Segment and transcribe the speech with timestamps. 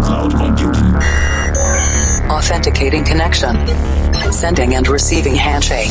[0.00, 0.94] cloud computing.
[2.30, 3.56] Authenticating connection.
[4.32, 5.90] Sending and receiving handshake.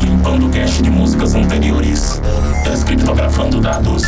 [0.00, 2.20] Limpando cache de músicas anteriores.
[2.64, 4.02] Descriptografando dados.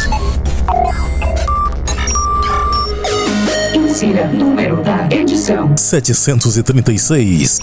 [3.74, 7.60] Insira número da edição: 736.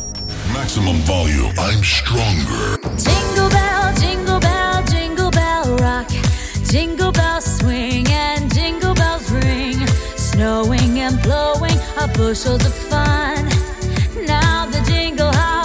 [0.54, 1.54] Maximum volume.
[1.58, 3.21] I'm stronger.
[12.14, 13.41] Bushels of fun.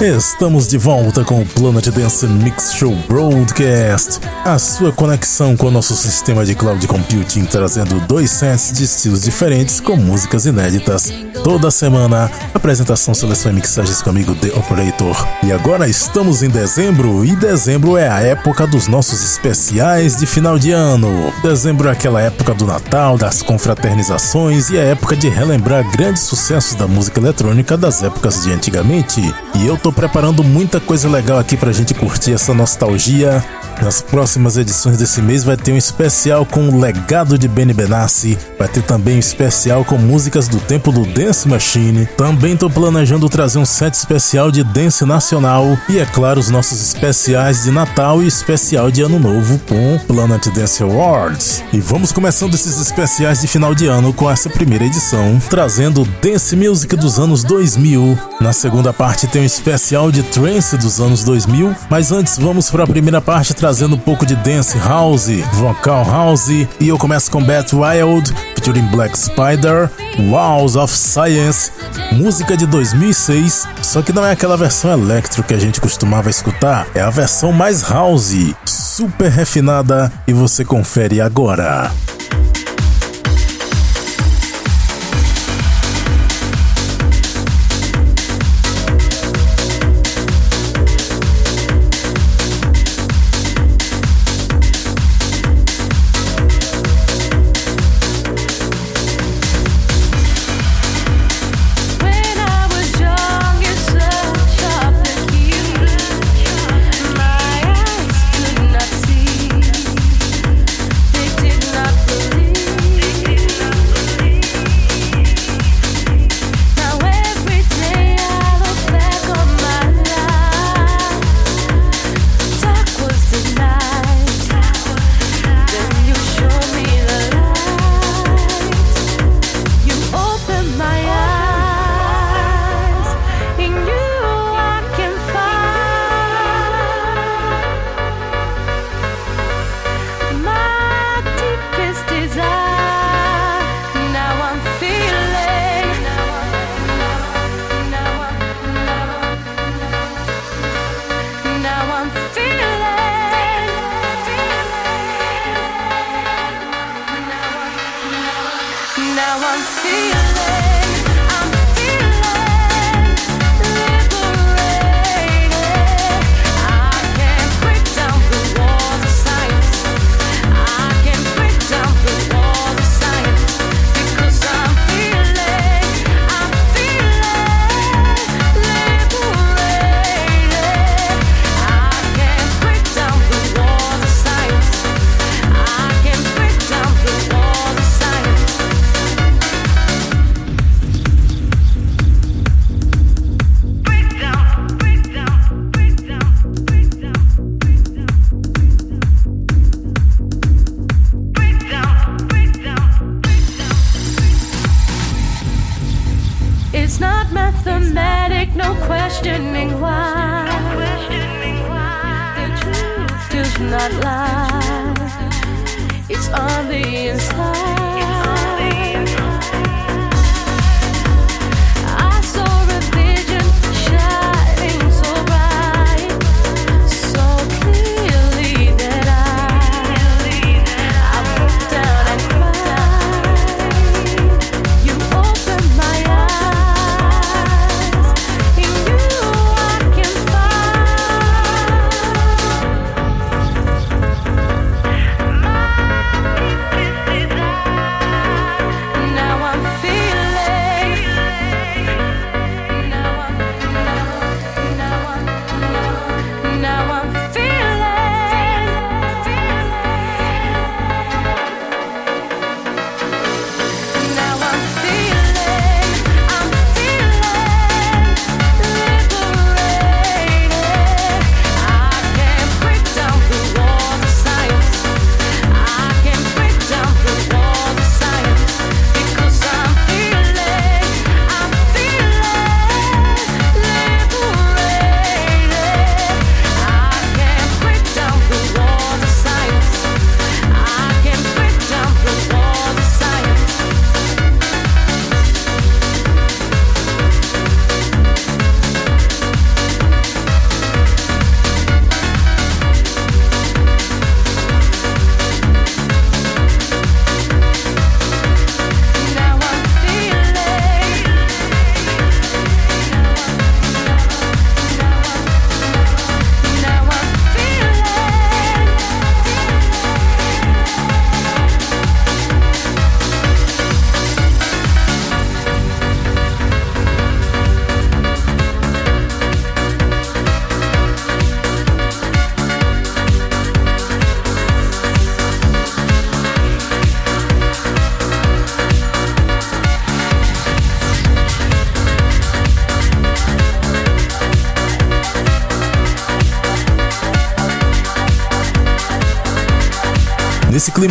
[0.00, 5.70] Estamos de volta com o Planet Dance Mix Show Broadcast, a sua conexão com o
[5.70, 11.10] nosso sistema de cloud computing, trazendo dois sets de estilos diferentes com músicas inéditas.
[11.42, 15.16] Toda semana, apresentação, seleção e mixagens comigo, The Operator.
[15.42, 20.58] E agora estamos em dezembro, e dezembro é a época dos nossos especiais de final
[20.58, 21.32] de ano.
[21.42, 26.74] Dezembro é aquela época do Natal, das confraternizações e a época de relembrar grandes sucessos
[26.74, 29.22] da música eletrônica das épocas de antigamente.
[29.54, 33.40] E eu tô preparando muita coisa legal aqui pra gente curtir essa nostalgia.
[33.80, 38.36] Nas próximas edições desse mês vai ter um especial com o legado de Benny Benassi,
[38.58, 42.06] vai ter também um especial com músicas do tempo do Dance Machine.
[42.16, 46.80] Também tô planejando trazer um set especial de dance nacional e é claro os nossos
[46.80, 51.62] especiais de Natal e especial de Ano Novo com Planet Dance Awards.
[51.72, 56.56] E vamos começando esses especiais de final de ano com essa primeira edição, trazendo dance
[56.56, 58.18] music dos anos 2000.
[58.40, 59.75] Na segunda parte tem um especial
[60.10, 64.24] de trance dos anos 2000, mas antes vamos para a primeira parte trazendo um pouco
[64.24, 66.48] de dance house, vocal house.
[66.48, 69.90] E eu começo com Bat Wild featuring Black Spider,
[70.30, 71.70] Walls of Science,
[72.10, 76.86] música de 2006, só que não é aquela versão electro que a gente costumava escutar,
[76.94, 80.10] é a versão mais house, super refinada.
[80.26, 81.92] E você confere agora.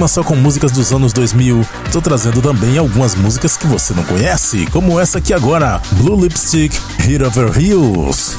[0.08, 4.66] Só com músicas dos anos 2000, tô trazendo também algumas músicas que você não conhece,
[4.68, 8.38] como essa aqui agora, Blue Lipstick, Hit Over Heels.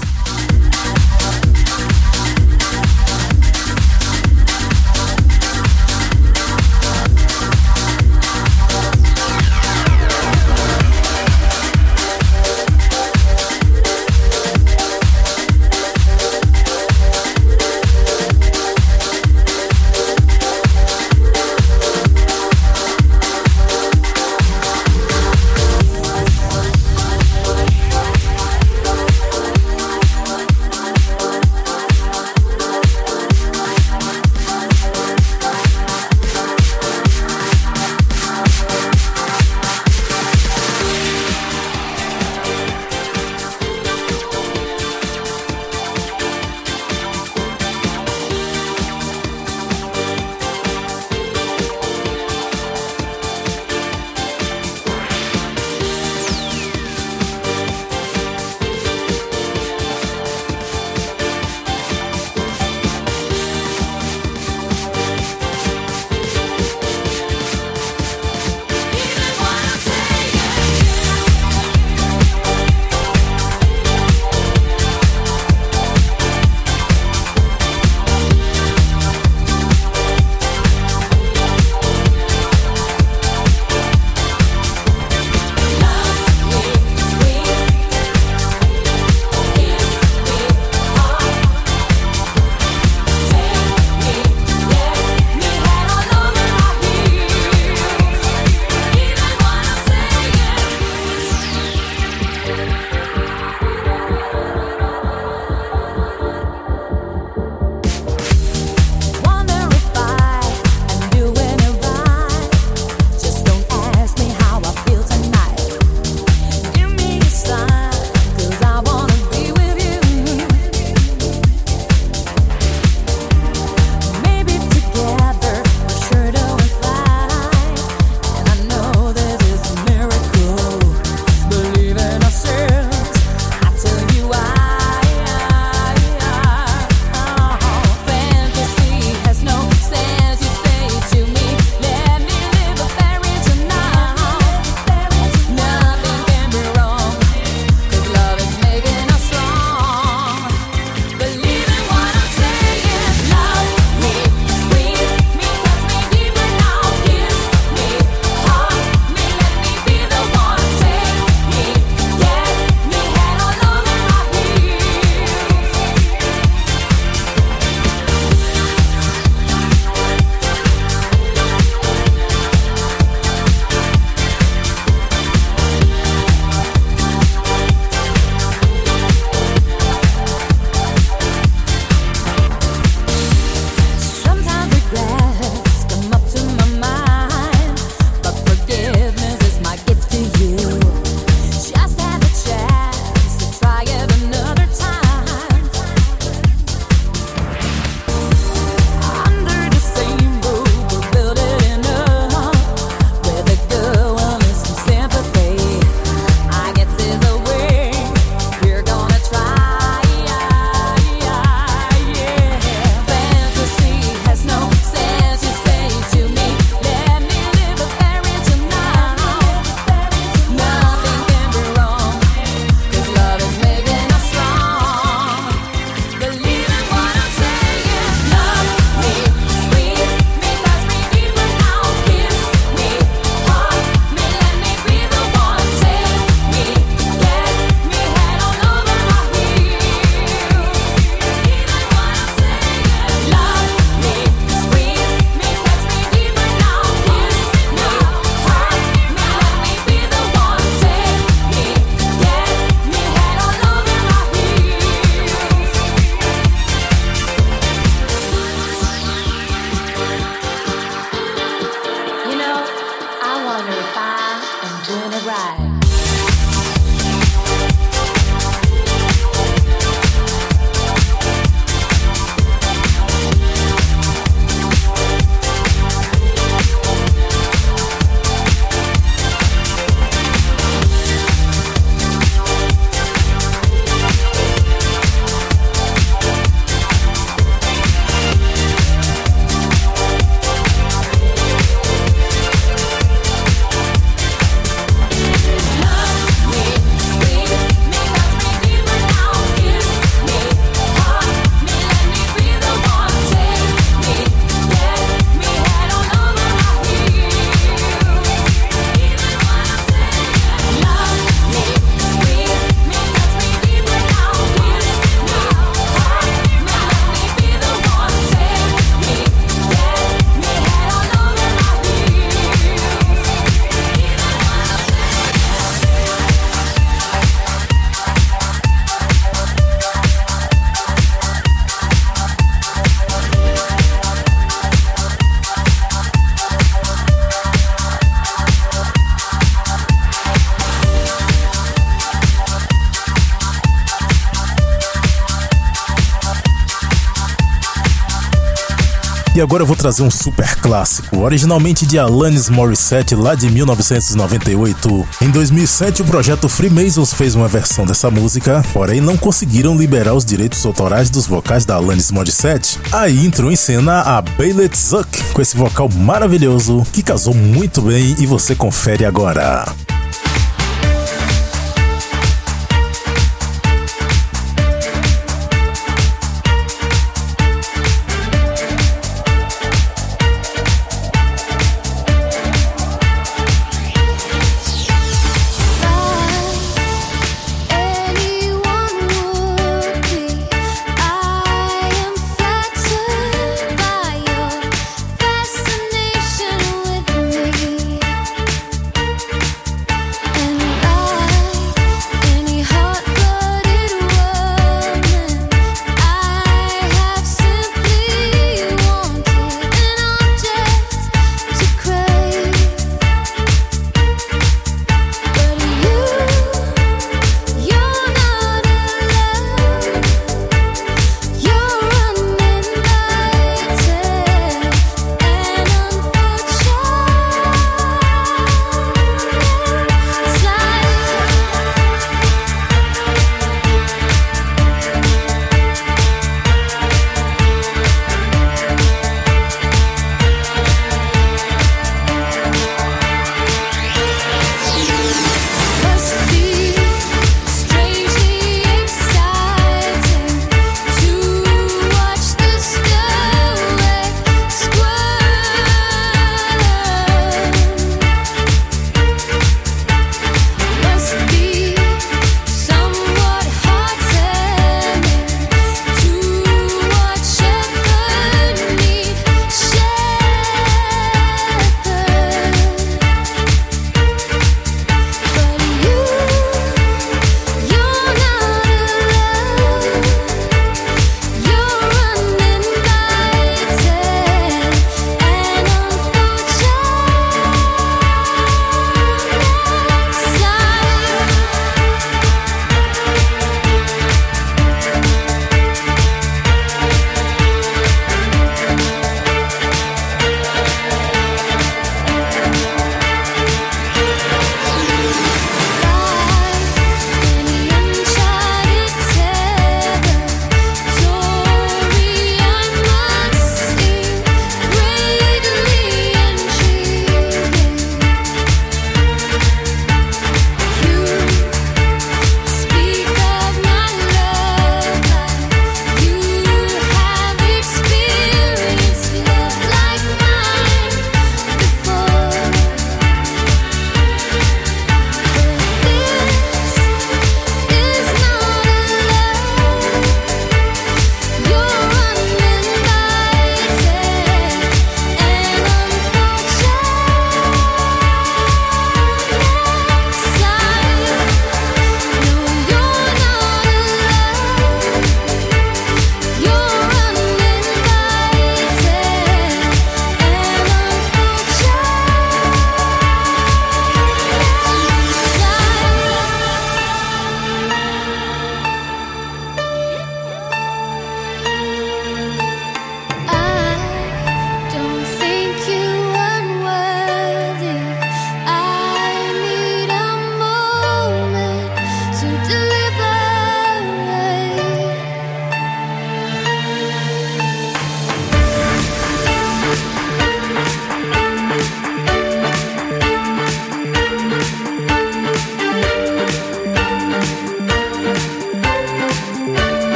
[349.37, 355.07] E agora eu vou trazer um super clássico, originalmente de Alanis Morissette lá de 1998.
[355.21, 360.25] Em 2007, o projeto Freemasons fez uma versão dessa música, porém não conseguiram liberar os
[360.25, 362.81] direitos autorais dos vocais da Alanis Morissette.
[362.91, 368.17] Aí entrou em cena a Baylet Zuck com esse vocal maravilhoso que casou muito bem
[368.19, 369.67] e você confere agora.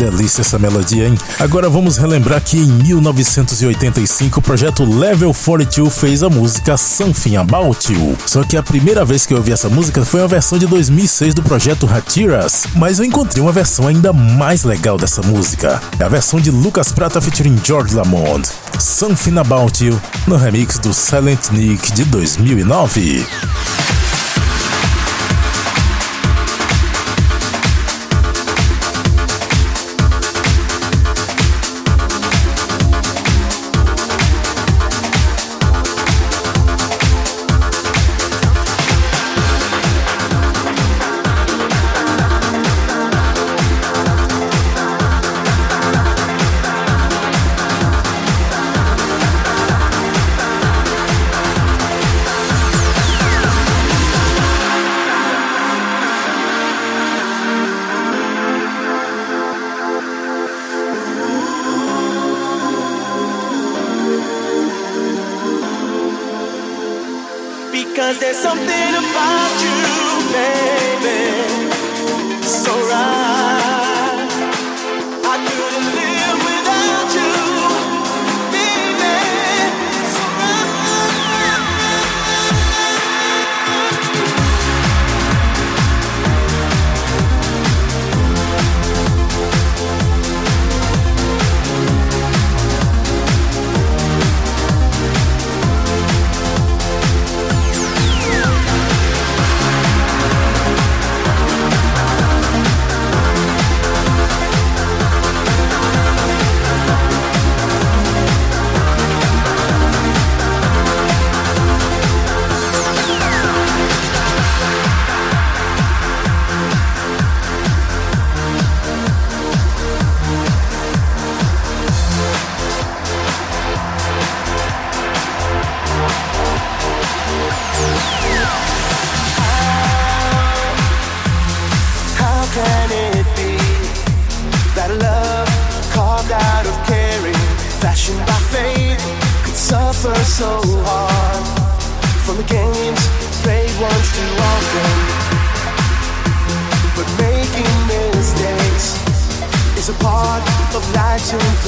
[0.00, 1.14] Delícia essa melodia, hein?
[1.38, 7.92] Agora vamos relembrar que em 1985 o projeto Level 42 fez a música Something About
[7.92, 8.16] You.
[8.24, 11.34] Só que a primeira vez que eu ouvi essa música foi a versão de 2006
[11.34, 15.82] do projeto Hatiras, mas eu encontrei uma versão ainda mais legal dessa música.
[15.98, 18.48] É a versão de Lucas Prata featuring George Lamond.
[18.78, 23.26] Something About You, no remix do Silent Nick de 2009.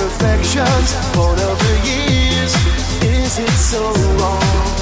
[0.03, 0.95] Imperfections.
[1.15, 2.55] Born the years,
[3.03, 4.82] is it so wrong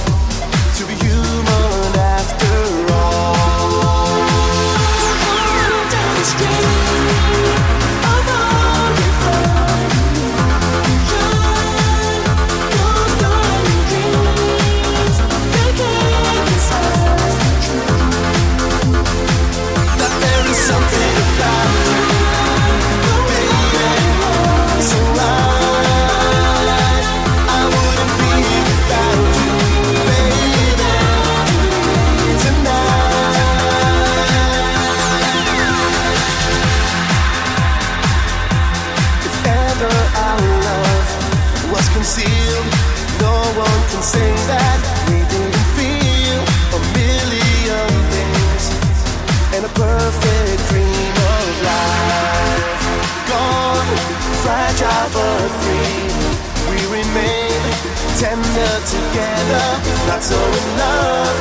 [59.51, 59.81] together.
[60.07, 61.37] Not so in love,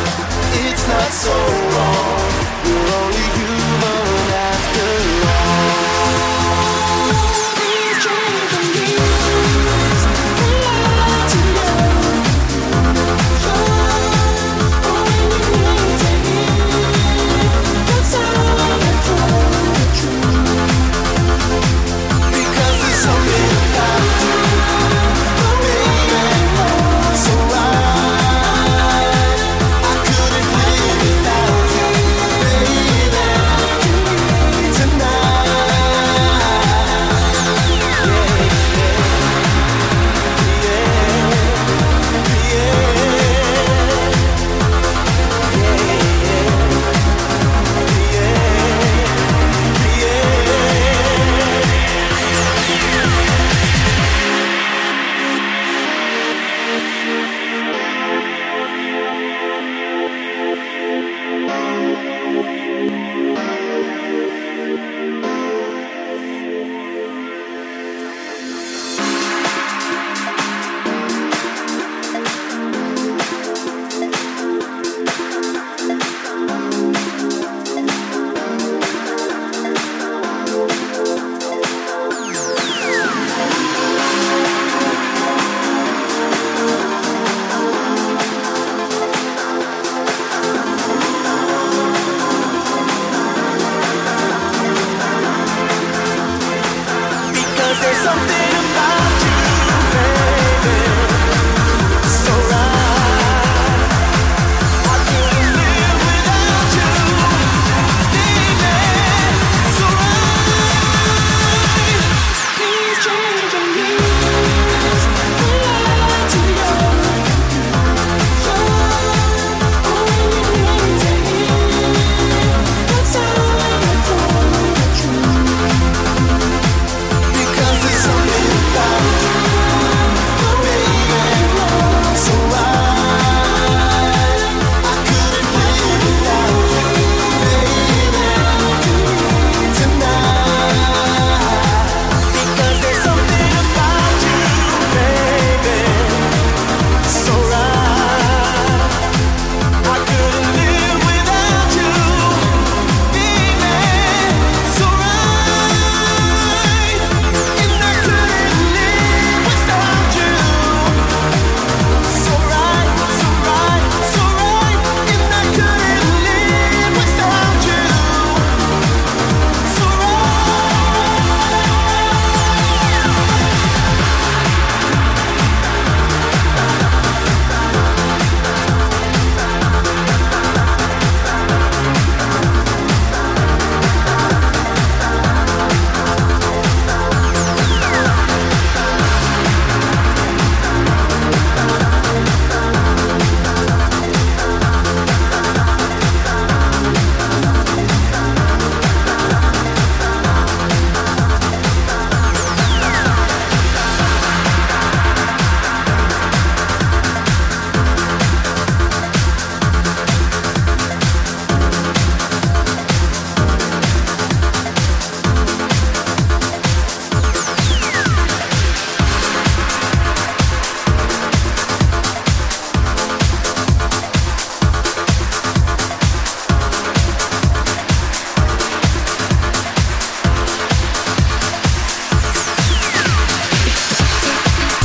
[0.65, 1.35] it's not so
[1.73, 2.29] wrong.
[2.65, 3.48] We're only human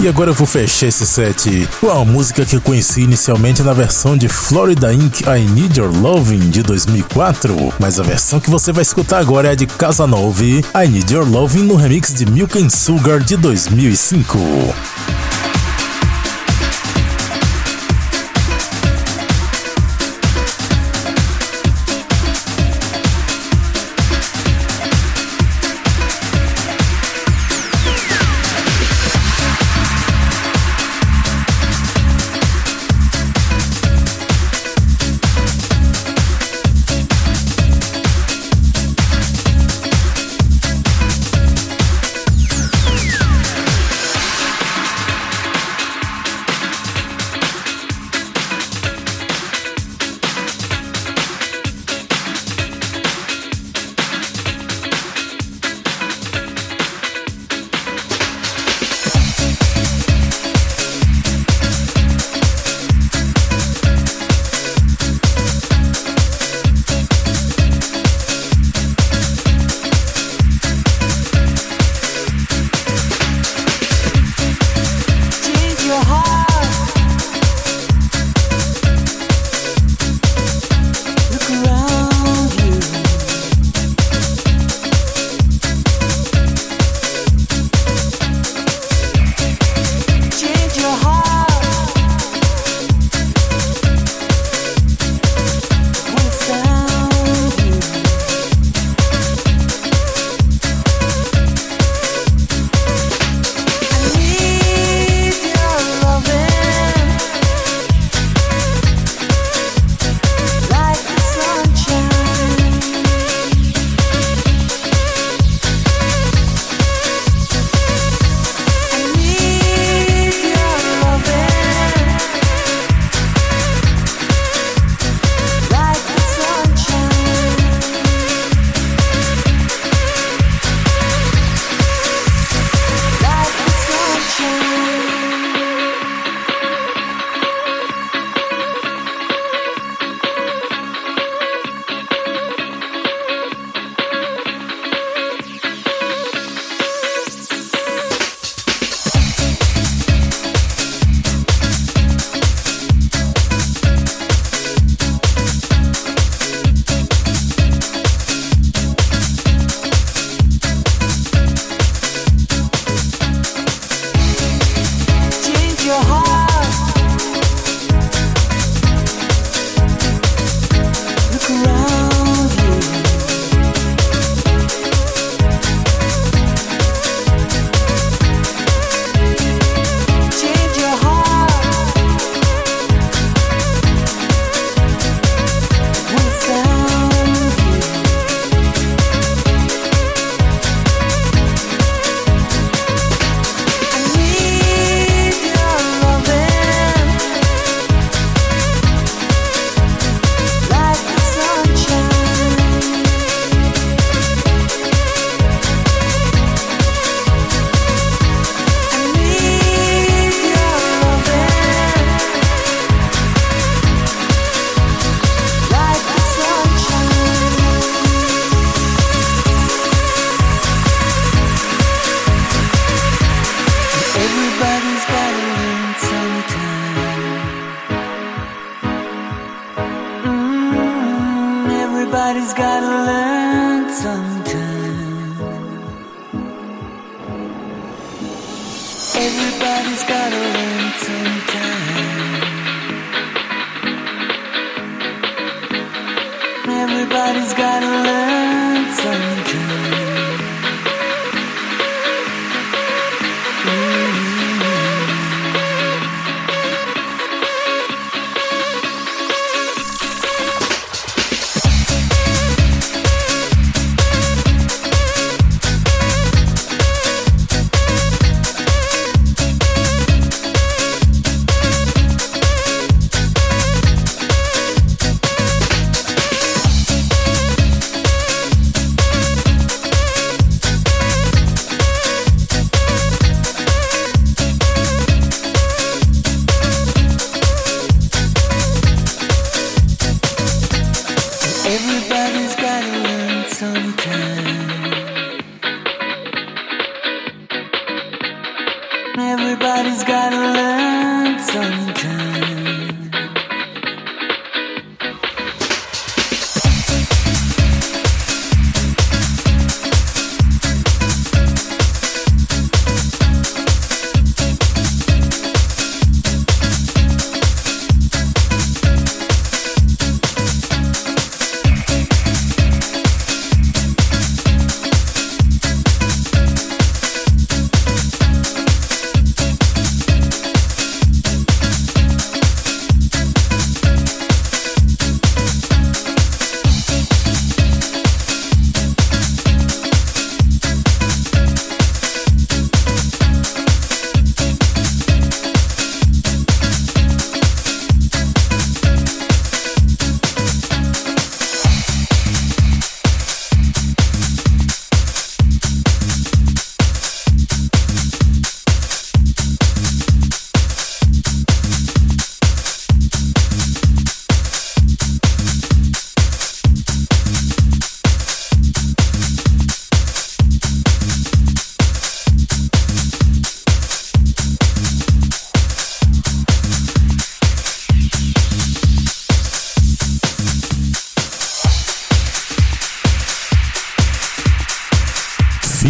[0.05, 3.73] E agora eu vou fechar esse set com a música que eu conheci inicialmente na
[3.73, 5.23] versão de Florida Inc.
[5.23, 9.53] I Need Your Loving de 2004, mas a versão que você vai escutar agora é
[9.53, 14.37] a de Casanova I Need Your Loving no remix de Milk and Sugar de 2005.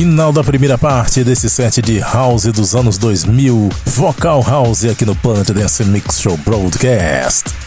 [0.04, 5.16] Final da primeira parte desse set de House dos anos 2000, Vocal House aqui no
[5.16, 7.63] Planet Dance Mix Show Broadcast.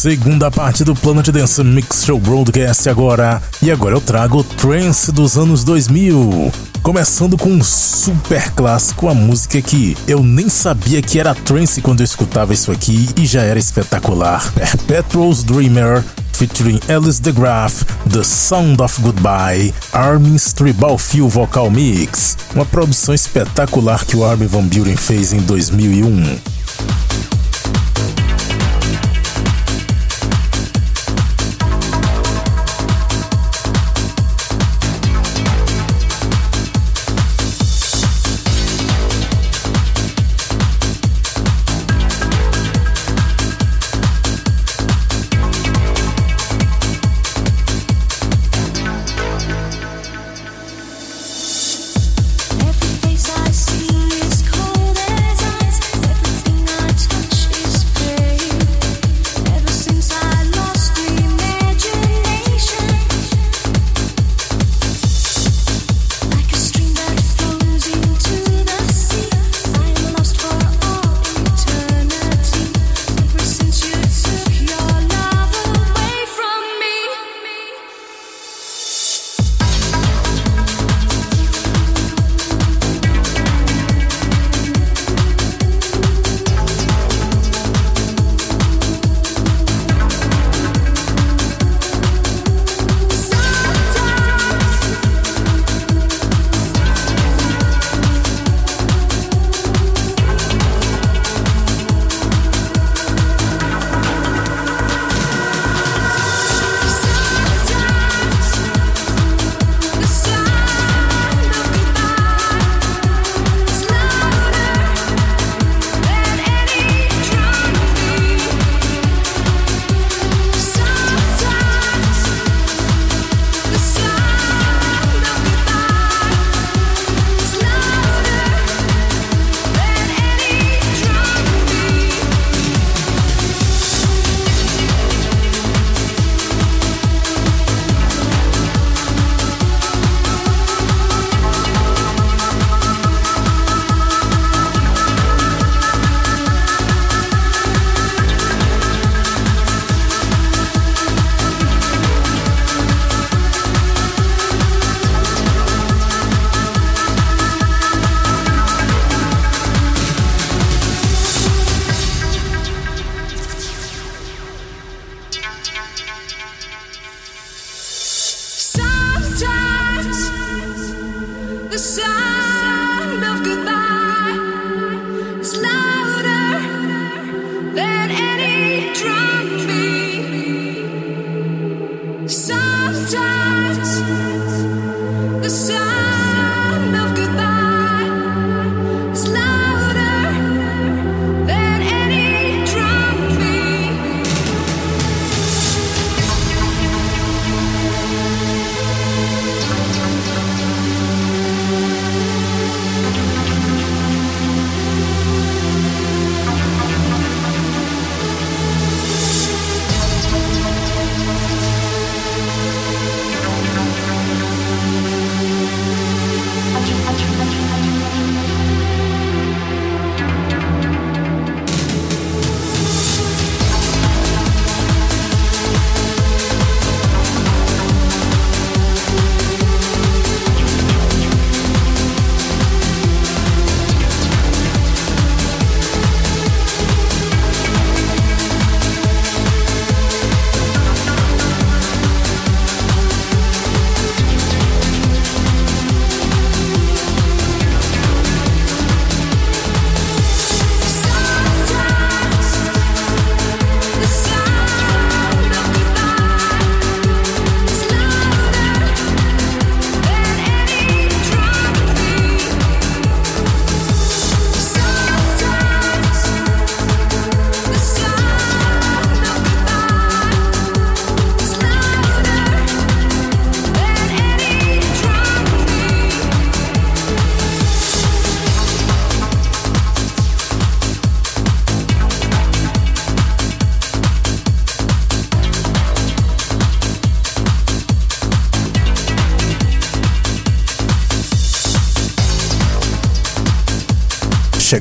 [0.00, 3.42] Segunda parte do Planet Dance Mix Show Broadcast agora.
[3.60, 6.50] E agora eu trago o Trance dos anos 2000.
[6.82, 12.00] Começando com um super clássico, a música que eu nem sabia que era trance quando
[12.00, 14.50] eu escutava isso aqui e já era espetacular.
[14.56, 22.38] Perpetual's Dreamer, featuring Alice DeGraff, The Sound of Goodbye, Armin's Tribal Feel Vocal Mix.
[22.54, 26.38] Uma produção espetacular que o Armin Van Buren fez em 2001.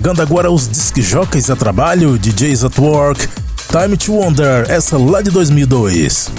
[0.10, 3.30] Chegando agora os disc jockeys a trabalho, DJs at Work,
[3.70, 6.39] Time to Wonder, essa lá de 2002.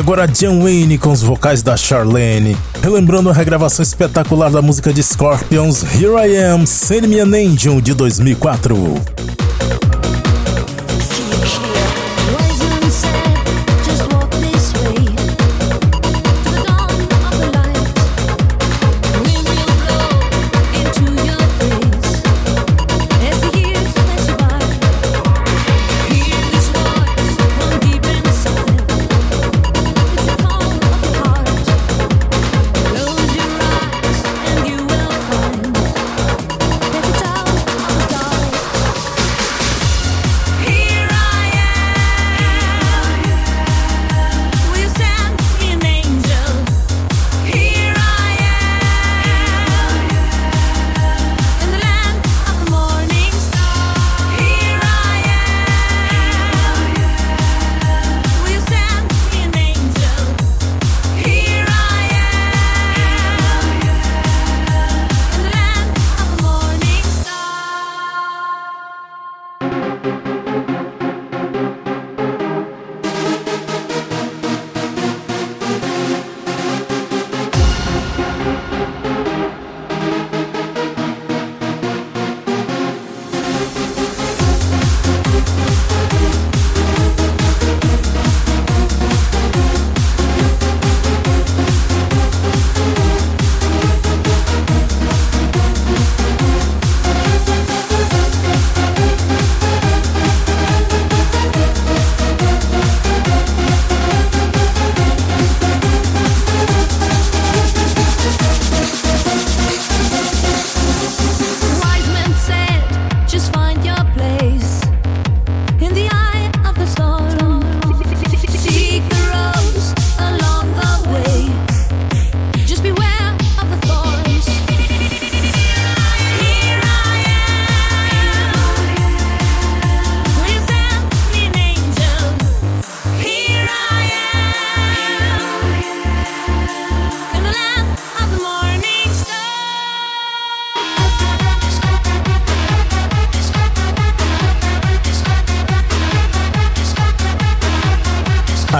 [0.00, 5.02] Agora John Wayne com os vocais da Charlene, relembrando a regravação espetacular da música de
[5.02, 9.19] Scorpions Here I Am, Send Me an Angel de 2004.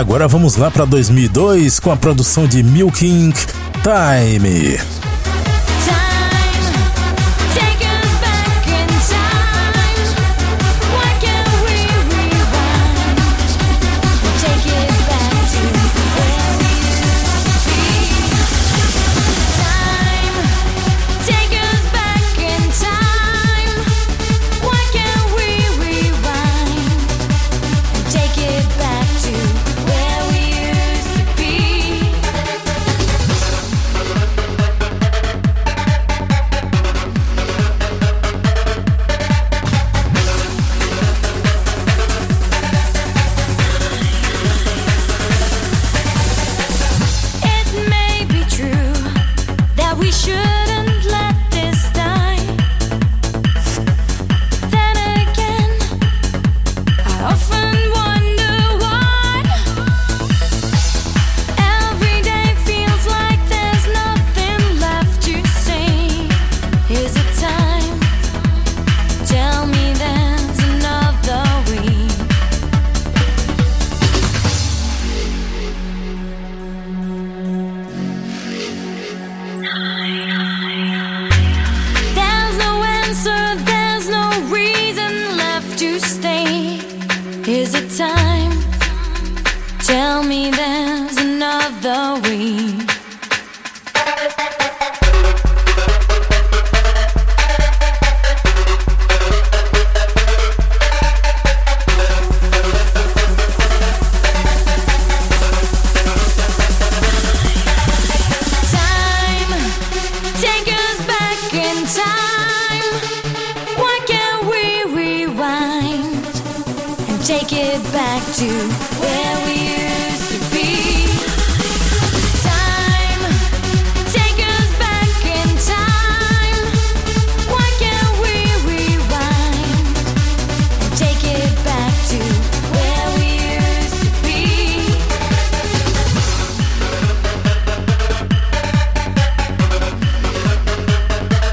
[0.00, 3.36] Agora vamos lá para 2002 com a produção de Milk Inc.
[3.82, 4.99] Time.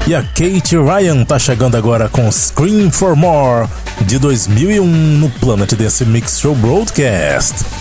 [0.08, 3.68] E a Kate Ryan tá chegando agora com Scream for More,
[4.06, 4.86] de 2001
[5.18, 7.77] no Planet Dance Mix Show Broadcast.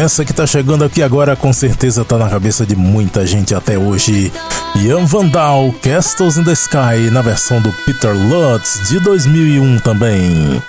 [0.00, 3.76] Essa que tá chegando aqui agora com certeza tá na cabeça de muita gente até
[3.76, 4.32] hoje.
[4.76, 10.62] Ian Vandal, Castles in the Sky, na versão do Peter Lutz de 2001 também.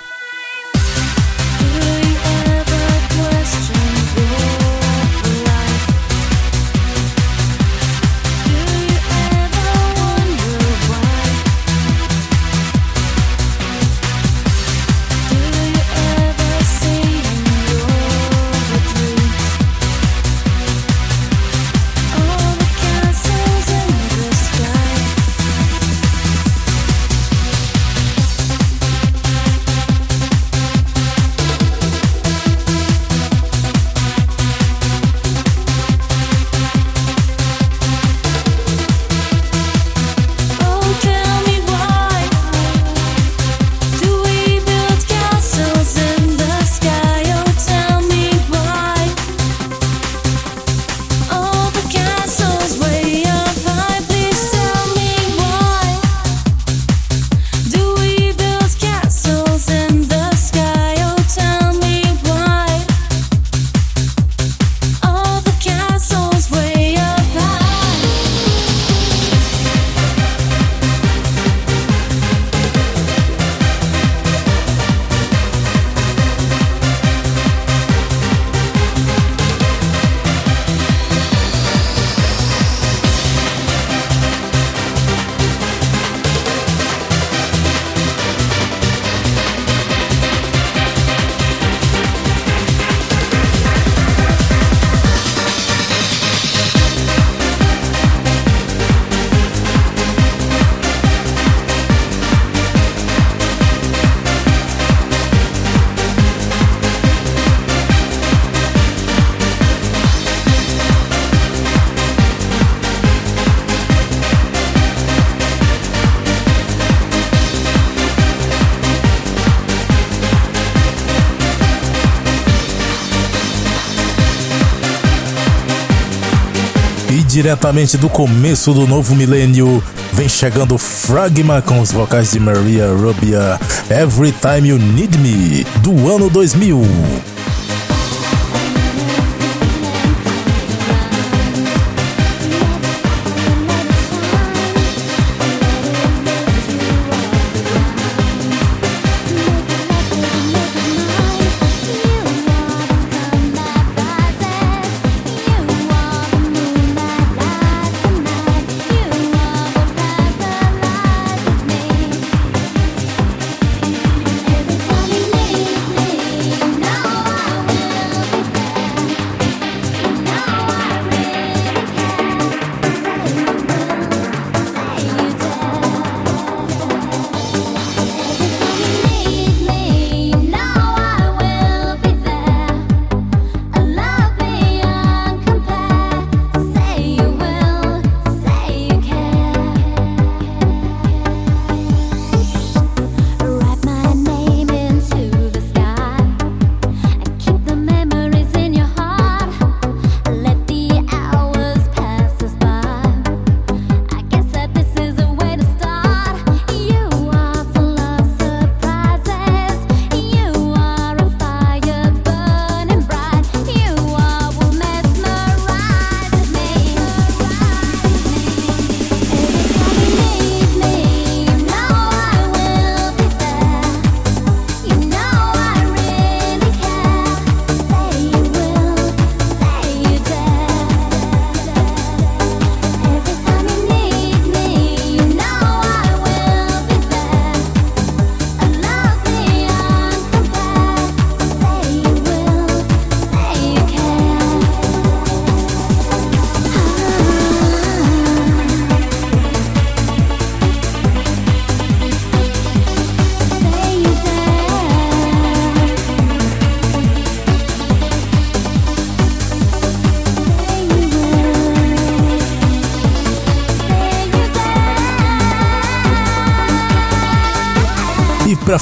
[127.42, 129.82] Diretamente do começo do novo milênio,
[130.12, 133.58] vem chegando Fragma com os vocais de Maria Rubia,
[133.90, 137.31] Every Time You Need Me, do ano 2000.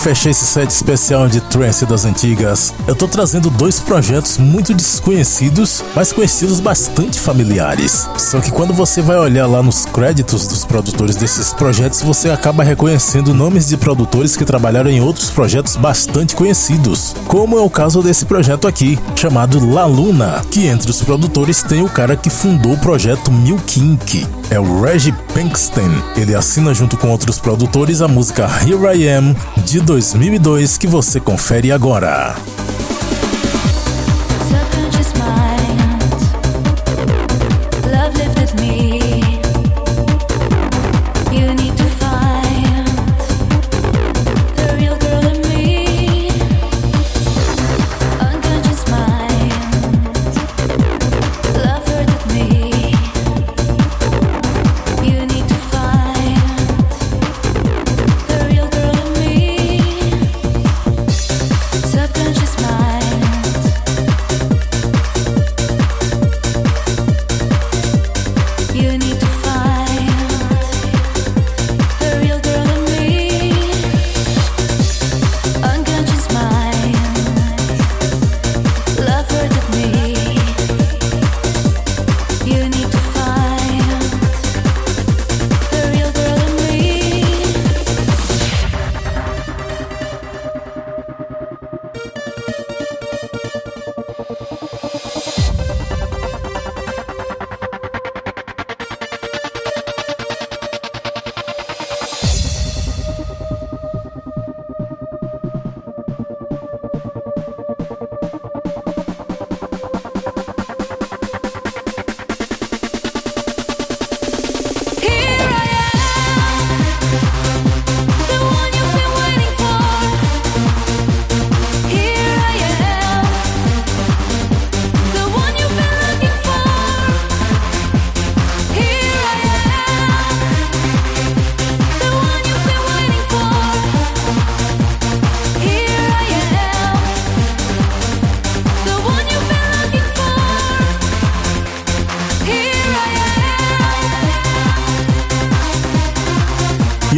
[0.01, 5.85] Fechar esse set especial de trance das antigas, eu tô trazendo dois projetos muito desconhecidos,
[5.95, 8.09] mas conhecidos bastante familiares.
[8.17, 12.65] Só que quando você vai olhar lá nos créditos dos produtores desses projetos, você acaba
[12.65, 18.03] reconhecendo nomes de produtores que trabalharam em outros projetos bastante conhecidos, como é o caso
[18.03, 22.73] desse projeto aqui, chamado La Luna, que entre os produtores tem o cara que fundou
[22.73, 24.40] o projeto Milkink.
[24.51, 25.91] É o Reggie Pinkston.
[26.17, 31.21] Ele assina junto com outros produtores a música Here I Am de 2002 que você
[31.21, 32.35] confere agora.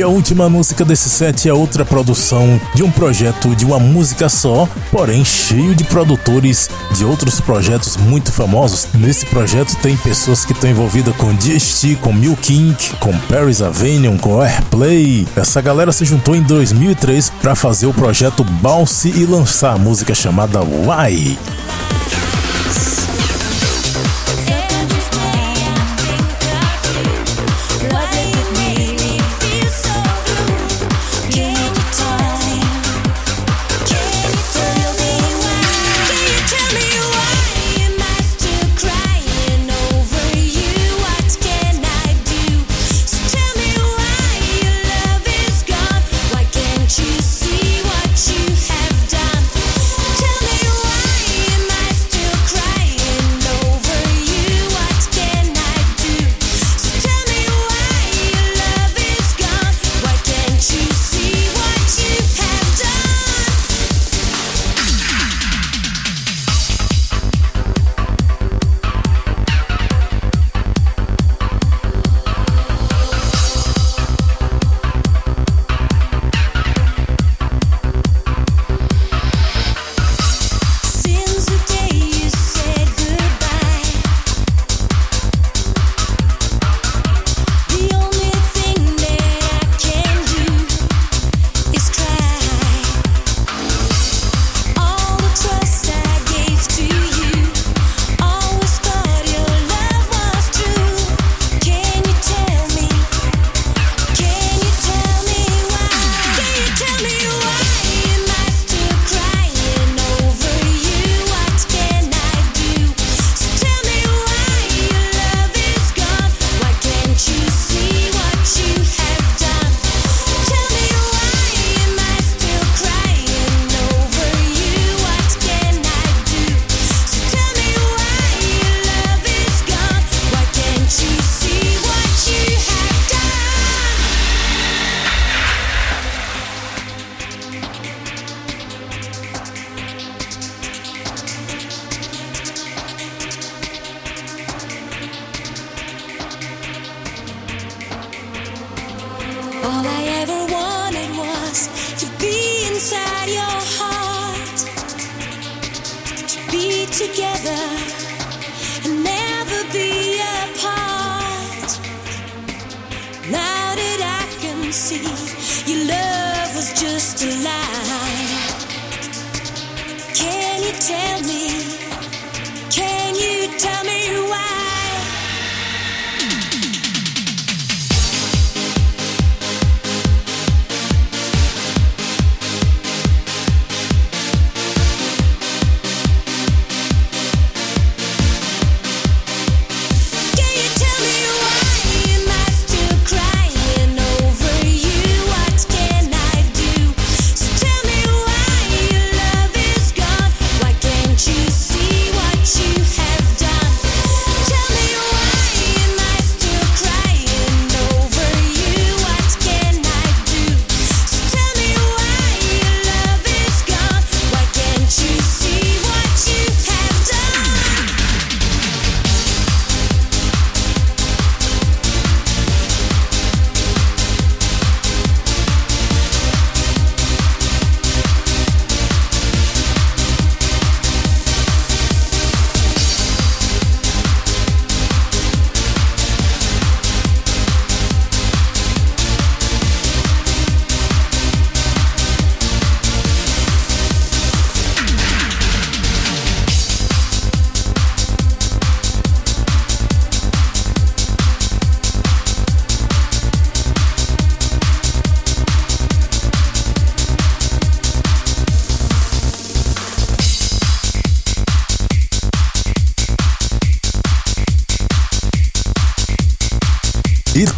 [0.03, 4.29] E a última música desse set é outra produção de um projeto de uma música
[4.29, 8.89] só, porém cheio de produtores de outros projetos muito famosos.
[8.95, 14.19] Nesse projeto tem pessoas que estão envolvidas com DST, com Milk Inc., com Paris Avenue,
[14.19, 15.25] com Airplay.
[15.37, 20.17] Essa galera se juntou em 2003 para fazer o projeto Bounce e lançar a música
[20.17, 21.39] chamada Why.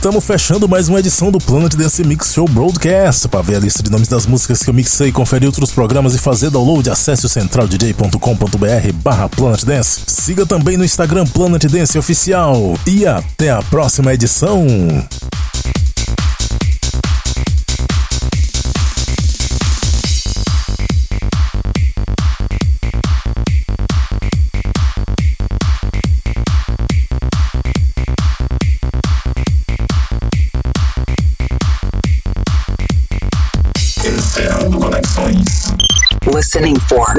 [0.04, 3.26] estamos fechando mais uma edição do Planet Dance Mix Show Broadcast.
[3.26, 6.18] Para ver a lista de nomes das músicas que eu mixei, conferir outros programas e
[6.18, 10.02] fazer download, acesse o centraldj.com.br barra Planet Dance.
[10.06, 12.78] Siga também no Instagram Planet Dance Oficial.
[12.86, 14.66] E até a próxima edição!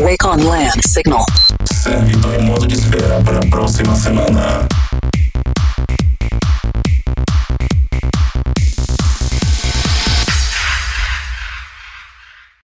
[0.06, 1.26] Listening for Wake on Land Signal.
[1.74, 4.68] Servidor em modo de espera para a próxima semana.